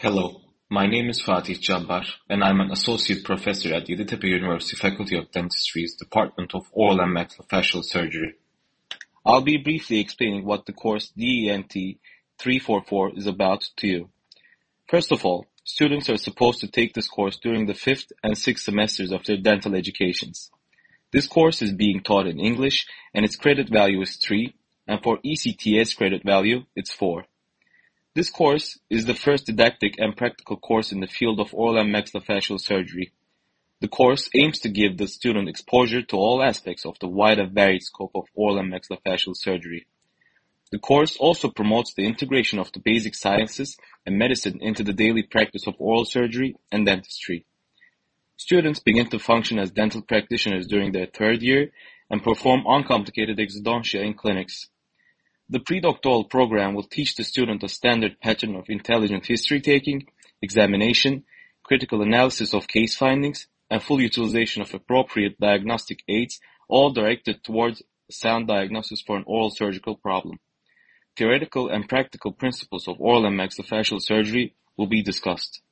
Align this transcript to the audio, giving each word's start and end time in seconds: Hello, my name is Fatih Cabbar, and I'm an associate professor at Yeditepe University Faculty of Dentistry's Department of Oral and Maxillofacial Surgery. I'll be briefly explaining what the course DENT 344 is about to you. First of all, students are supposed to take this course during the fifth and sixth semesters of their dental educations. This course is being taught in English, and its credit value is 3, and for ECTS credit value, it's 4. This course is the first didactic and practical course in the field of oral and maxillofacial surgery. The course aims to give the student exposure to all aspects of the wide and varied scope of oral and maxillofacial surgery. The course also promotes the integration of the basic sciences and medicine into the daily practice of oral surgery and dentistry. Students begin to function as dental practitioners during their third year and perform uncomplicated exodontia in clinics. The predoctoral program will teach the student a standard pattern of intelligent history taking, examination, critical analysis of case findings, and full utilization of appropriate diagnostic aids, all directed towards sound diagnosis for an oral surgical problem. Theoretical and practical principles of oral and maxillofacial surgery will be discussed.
Hello, 0.00 0.42
my 0.70 0.86
name 0.86 1.08
is 1.08 1.20
Fatih 1.20 1.58
Cabbar, 1.58 2.04
and 2.30 2.44
I'm 2.44 2.60
an 2.60 2.70
associate 2.70 3.24
professor 3.24 3.74
at 3.74 3.88
Yeditepe 3.88 4.28
University 4.28 4.76
Faculty 4.76 5.16
of 5.18 5.32
Dentistry's 5.32 5.96
Department 5.96 6.54
of 6.54 6.68
Oral 6.70 7.00
and 7.00 7.16
Maxillofacial 7.16 7.84
Surgery. 7.84 8.34
I'll 9.26 9.40
be 9.40 9.56
briefly 9.56 9.98
explaining 9.98 10.44
what 10.44 10.66
the 10.66 10.72
course 10.72 11.08
DENT 11.18 11.72
344 11.72 13.16
is 13.16 13.26
about 13.26 13.64
to 13.78 13.88
you. 13.88 14.08
First 14.86 15.10
of 15.10 15.24
all, 15.24 15.46
students 15.64 16.08
are 16.08 16.16
supposed 16.16 16.60
to 16.60 16.68
take 16.68 16.94
this 16.94 17.08
course 17.08 17.36
during 17.42 17.66
the 17.66 17.74
fifth 17.74 18.12
and 18.22 18.38
sixth 18.38 18.66
semesters 18.66 19.10
of 19.10 19.24
their 19.24 19.38
dental 19.38 19.74
educations. 19.74 20.48
This 21.12 21.26
course 21.26 21.60
is 21.60 21.72
being 21.72 22.04
taught 22.04 22.28
in 22.28 22.38
English, 22.38 22.86
and 23.12 23.24
its 23.24 23.34
credit 23.34 23.68
value 23.68 24.00
is 24.02 24.14
3, 24.14 24.54
and 24.86 25.02
for 25.02 25.18
ECTS 25.26 25.96
credit 25.96 26.22
value, 26.22 26.66
it's 26.76 26.92
4. 26.92 27.24
This 28.18 28.30
course 28.30 28.80
is 28.90 29.04
the 29.04 29.14
first 29.14 29.46
didactic 29.46 29.94
and 30.00 30.16
practical 30.16 30.56
course 30.56 30.90
in 30.90 30.98
the 30.98 31.06
field 31.06 31.38
of 31.38 31.54
oral 31.54 31.78
and 31.78 31.94
maxillofacial 31.94 32.60
surgery. 32.60 33.12
The 33.80 33.86
course 33.86 34.28
aims 34.34 34.58
to 34.62 34.68
give 34.68 34.96
the 34.96 35.06
student 35.06 35.48
exposure 35.48 36.02
to 36.02 36.16
all 36.16 36.42
aspects 36.42 36.84
of 36.84 36.98
the 36.98 37.06
wide 37.06 37.38
and 37.38 37.52
varied 37.52 37.84
scope 37.84 38.10
of 38.16 38.24
oral 38.34 38.58
and 38.58 38.72
maxillofacial 38.72 39.36
surgery. 39.36 39.86
The 40.72 40.80
course 40.80 41.16
also 41.16 41.48
promotes 41.48 41.94
the 41.94 42.06
integration 42.06 42.58
of 42.58 42.72
the 42.72 42.80
basic 42.80 43.14
sciences 43.14 43.76
and 44.04 44.18
medicine 44.18 44.58
into 44.60 44.82
the 44.82 44.92
daily 44.92 45.22
practice 45.22 45.68
of 45.68 45.76
oral 45.78 46.04
surgery 46.04 46.56
and 46.72 46.84
dentistry. 46.84 47.46
Students 48.36 48.80
begin 48.80 49.08
to 49.10 49.20
function 49.20 49.60
as 49.60 49.70
dental 49.70 50.02
practitioners 50.02 50.66
during 50.66 50.90
their 50.90 51.06
third 51.06 51.40
year 51.40 51.70
and 52.10 52.24
perform 52.24 52.64
uncomplicated 52.66 53.38
exodontia 53.38 54.04
in 54.04 54.14
clinics. 54.14 54.66
The 55.50 55.60
predoctoral 55.60 56.28
program 56.28 56.74
will 56.74 56.82
teach 56.82 57.14
the 57.14 57.24
student 57.24 57.62
a 57.62 57.68
standard 57.68 58.20
pattern 58.20 58.54
of 58.54 58.68
intelligent 58.68 59.24
history 59.24 59.62
taking, 59.62 60.06
examination, 60.42 61.24
critical 61.62 62.02
analysis 62.02 62.52
of 62.52 62.68
case 62.68 62.94
findings, 62.94 63.46
and 63.70 63.82
full 63.82 64.00
utilization 64.00 64.60
of 64.60 64.74
appropriate 64.74 65.40
diagnostic 65.40 66.00
aids, 66.06 66.38
all 66.68 66.90
directed 66.90 67.42
towards 67.42 67.82
sound 68.10 68.46
diagnosis 68.46 69.00
for 69.00 69.16
an 69.16 69.24
oral 69.26 69.48
surgical 69.48 69.96
problem. 69.96 70.38
Theoretical 71.16 71.68
and 71.68 71.88
practical 71.88 72.32
principles 72.32 72.86
of 72.86 73.00
oral 73.00 73.24
and 73.24 73.38
maxillofacial 73.38 74.02
surgery 74.02 74.54
will 74.76 74.86
be 74.86 75.02
discussed. 75.02 75.62